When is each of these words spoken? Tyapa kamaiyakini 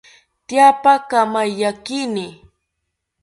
Tyapa 0.47 0.93
kamaiyakini 1.09 2.25